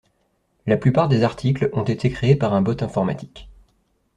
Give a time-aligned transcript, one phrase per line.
[0.65, 3.51] La plupart des articles ont été créés par un bot informatique.